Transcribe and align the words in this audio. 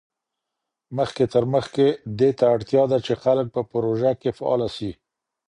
مخکي 0.97 1.25
تر 1.33 1.43
مخکي، 1.53 1.87
دې 2.19 2.29
ته 2.37 2.45
اړتیا 2.55 2.83
ده 2.91 2.97
چي 3.05 3.13
خلګ 3.23 3.45
په 3.55 3.61
پروژه 3.71 4.11
کي 4.21 4.29
فعاله 4.37 4.67
سي. 4.75 4.91